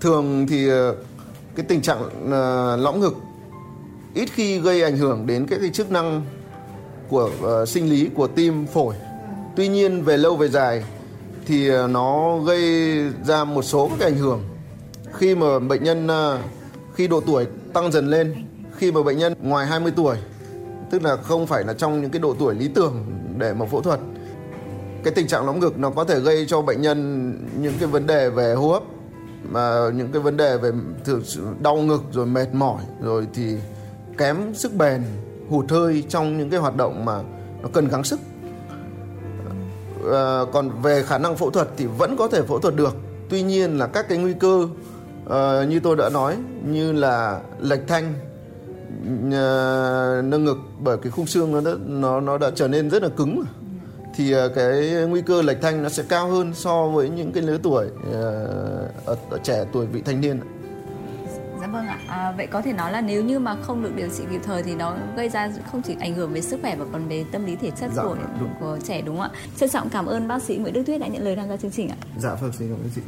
Thường 0.00 0.46
thì 0.46 0.68
ờ, 0.68 0.94
cái 1.54 1.66
tình 1.68 1.82
trạng 1.82 2.30
ờ, 2.30 2.76
lõng 2.76 2.84
lõm 2.84 3.00
ngực 3.00 3.16
ít 4.14 4.28
khi 4.32 4.58
gây 4.58 4.82
ảnh 4.82 4.96
hưởng 4.96 5.26
đến 5.26 5.46
các 5.46 5.58
cái 5.60 5.70
chức 5.70 5.90
năng 5.90 6.22
của 7.08 7.30
uh, 7.62 7.68
sinh 7.68 7.90
lý 7.90 8.08
của 8.14 8.26
tim 8.26 8.66
phổi. 8.66 8.94
Tuy 9.56 9.68
nhiên 9.68 10.02
về 10.02 10.16
lâu 10.16 10.36
về 10.36 10.48
dài 10.48 10.84
thì 11.46 11.70
nó 11.90 12.38
gây 12.38 12.62
ra 13.24 13.44
một 13.44 13.62
số 13.62 13.90
các 13.98 14.06
ảnh 14.06 14.16
hưởng 14.16 14.40
khi 15.12 15.34
mà 15.34 15.58
bệnh 15.58 15.84
nhân 15.84 16.06
uh, 16.06 16.40
khi 16.94 17.08
độ 17.08 17.20
tuổi 17.20 17.46
tăng 17.72 17.92
dần 17.92 18.06
lên 18.06 18.34
khi 18.76 18.92
mà 18.92 19.02
bệnh 19.02 19.18
nhân 19.18 19.34
ngoài 19.42 19.66
20 19.66 19.92
tuổi 19.96 20.16
tức 20.90 21.02
là 21.02 21.16
không 21.16 21.46
phải 21.46 21.64
là 21.64 21.72
trong 21.74 22.02
những 22.02 22.10
cái 22.10 22.20
độ 22.20 22.34
tuổi 22.38 22.54
lý 22.54 22.68
tưởng 22.68 23.04
để 23.38 23.54
mà 23.54 23.66
phẫu 23.66 23.80
thuật 23.80 24.00
cái 25.04 25.14
tình 25.14 25.26
trạng 25.26 25.46
lõm 25.46 25.60
ngực 25.60 25.78
nó 25.78 25.90
có 25.90 26.04
thể 26.04 26.20
gây 26.20 26.46
cho 26.48 26.62
bệnh 26.62 26.82
nhân 26.82 27.32
những 27.60 27.74
cái 27.80 27.88
vấn 27.88 28.06
đề 28.06 28.30
về 28.30 28.54
hô 28.54 28.72
hấp 28.72 28.82
mà 29.48 29.90
những 29.94 30.12
cái 30.12 30.22
vấn 30.22 30.36
đề 30.36 30.58
về 30.58 30.70
thường 31.04 31.22
đau 31.60 31.76
ngực 31.76 32.02
rồi 32.12 32.26
mệt 32.26 32.54
mỏi 32.54 32.82
rồi 33.02 33.26
thì 33.34 33.56
kém 34.18 34.54
sức 34.54 34.74
bền 34.74 35.02
hụt 35.48 35.70
hơi 35.70 36.04
trong 36.08 36.38
những 36.38 36.50
cái 36.50 36.60
hoạt 36.60 36.76
động 36.76 37.04
mà 37.04 37.22
nó 37.62 37.68
cần 37.72 37.88
gắng 37.88 38.04
sức. 38.04 38.20
À, 40.12 40.40
còn 40.52 40.82
về 40.82 41.02
khả 41.02 41.18
năng 41.18 41.36
phẫu 41.36 41.50
thuật 41.50 41.68
thì 41.76 41.86
vẫn 41.86 42.16
có 42.16 42.28
thể 42.28 42.42
phẫu 42.42 42.58
thuật 42.58 42.76
được. 42.76 42.96
Tuy 43.28 43.42
nhiên 43.42 43.78
là 43.78 43.86
các 43.86 44.08
cái 44.08 44.18
nguy 44.18 44.34
cơ 44.34 44.68
uh, 45.26 45.68
như 45.68 45.80
tôi 45.80 45.96
đã 45.96 46.08
nói 46.08 46.36
như 46.64 46.92
là 46.92 47.40
lệch 47.60 47.88
thanh 47.88 48.14
uh, 49.26 50.24
nâng 50.24 50.44
ngực 50.44 50.58
bởi 50.80 50.98
cái 50.98 51.10
khung 51.10 51.26
xương 51.26 51.52
nó 51.52 51.60
đã, 51.60 51.70
nó 51.86 52.20
nó 52.20 52.38
đã 52.38 52.50
trở 52.54 52.68
nên 52.68 52.90
rất 52.90 53.02
là 53.02 53.08
cứng 53.08 53.44
thì 54.20 54.34
uh, 54.34 54.54
cái 54.54 54.90
nguy 55.08 55.22
cơ 55.22 55.42
lệch 55.42 55.60
thanh 55.62 55.82
nó 55.82 55.88
sẽ 55.88 56.02
cao 56.08 56.28
hơn 56.28 56.54
so 56.54 56.86
với 56.86 57.08
những 57.08 57.32
cái 57.32 57.42
lứa 57.42 57.58
tuổi 57.62 57.86
uh, 57.86 58.14
ở, 59.04 59.16
ở 59.30 59.38
trẻ 59.42 59.64
tuổi 59.72 59.86
vị 59.86 60.02
thanh 60.04 60.20
niên. 60.20 60.40
Dạ 61.60 61.66
vâng 61.66 61.86
ạ. 61.86 61.98
À, 62.08 62.34
vậy 62.36 62.46
có 62.46 62.62
thể 62.62 62.72
nói 62.72 62.92
là 62.92 63.00
nếu 63.00 63.24
như 63.24 63.38
mà 63.38 63.56
không 63.62 63.82
được 63.82 63.96
điều 63.96 64.08
trị 64.08 64.22
kịp 64.30 64.40
thời 64.44 64.62
thì 64.62 64.74
nó 64.74 64.94
gây 65.16 65.28
ra 65.28 65.52
không 65.72 65.82
chỉ 65.82 65.96
ảnh 66.00 66.14
hưởng 66.14 66.32
về 66.32 66.40
sức 66.40 66.58
khỏe 66.62 66.76
mà 66.76 66.84
còn 66.92 67.08
về 67.08 67.24
tâm 67.32 67.46
lý 67.46 67.56
thể 67.56 67.70
chất 67.80 67.90
dạ, 67.96 68.02
của 68.02 68.16
đúng. 68.40 68.50
của 68.60 68.78
trẻ 68.84 69.02
đúng 69.02 69.16
không 69.16 69.30
ạ? 69.30 69.38
Trân 69.56 69.70
trọng 69.70 69.88
cảm 69.90 70.06
ơn 70.06 70.28
bác 70.28 70.42
sĩ 70.42 70.56
Nguyễn 70.56 70.74
Đức 70.74 70.82
Thuyết 70.86 70.98
đã 70.98 71.06
nhận 71.06 71.24
lời 71.24 71.36
tham 71.36 71.48
gia 71.48 71.56
chương 71.56 71.70
trình 71.70 71.88
ạ. 71.88 71.96
Dạ 72.18 72.34
vâng, 72.34 72.52
xin 72.58 72.68
cảm 72.68 72.78
ơn 72.78 72.90
chị. 72.94 73.00